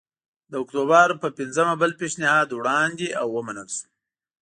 [0.51, 3.85] د اکتوبر په پنځمه بل پېشنهاد وړاندې او ومنل شو